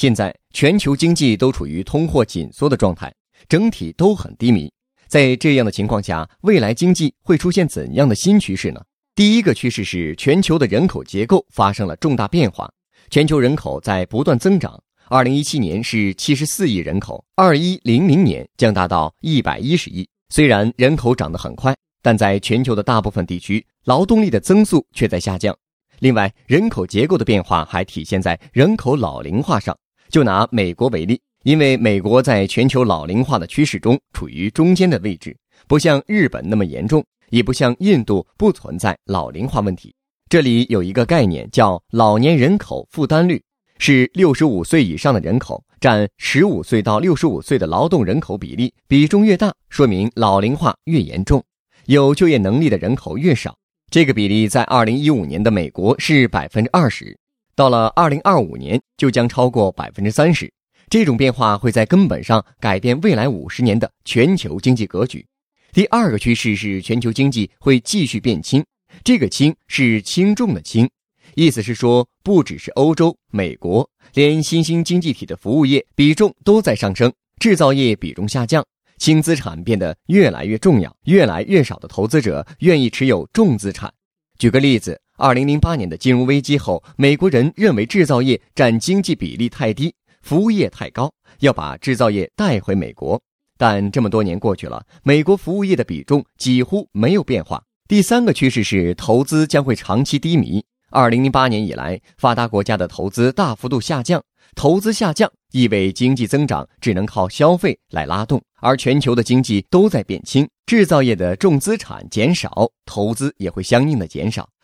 [0.00, 3.12] 现在全球经济都处于通货紧缩的状态，
[3.50, 4.72] 整体都很低迷。
[5.08, 8.80] 在这样的情况下，未来经济会出现怎样的新趋势呢？
[9.14, 12.72] 第一个趋势是全球的人口结构发生了重大变化，
[13.10, 14.82] 全球人口在不断增长。
[15.10, 20.08] 二零一七年是七十四亿人口，二一零零年将达到一百一十亿。
[20.30, 25.54] 虽然人口长得很快，但在全球的大部分地区，劳动力的增速却在下降。
[25.98, 29.76] 另外，人口结构的变化还体现在人口老龄化上。
[30.10, 35.36] 就拿美国为例，因为美国在全球老龄化的趋势中处于中间的位置，
[35.68, 39.94] 不像日本那么严重，也不像印度不存在老龄化问题。
[40.28, 43.42] 这里有一个概念叫老年人口负担率，
[43.78, 51.42] 是六十五岁以上的人口占十五岁到六十五岁的劳动人口比例，比重越大，说明老龄化越严重，
[51.86, 53.56] 有就业能力的人口越少。
[53.90, 57.16] 这个比例在二零一五年的美国是百分之二十。
[57.60, 60.50] 到了二零二五年，就将超过百分之三十。
[60.88, 65.22] 这种变化会在根本上改变未来五十年的全球经济格局。
[65.70, 68.64] 第二个趋势是全球经济会继续变轻，
[69.04, 70.88] 这个“轻”是轻重的“轻”，
[71.36, 78.64] 意思是说，不只是欧洲、美国，连新兴经济体的服务业比重都在上升，制造业比重下降，
[78.96, 83.92] 轻资产变得越来越重要，越来越少的投资者愿意持有重资产。
[84.38, 84.98] 举个例子。
[85.20, 93.20] 二零零八年的金融危机后，美国人认为制造业占经济比例太低，服务业太高，要把制造业带回美国。
[93.58, 97.62] 但这么多年过去了，美国服务业的比重几乎没有变化。
[97.86, 100.64] 第三个趋势是投资将会长期低迷。
[100.90, 104.22] 二零零八年以来，发达国家的投资大幅度下降，
[104.54, 114.48] 投资下降意味经济增长只能靠消费来拉动，而全球的经济都在变轻，制造业的重资产减少，投资也会相应的减少。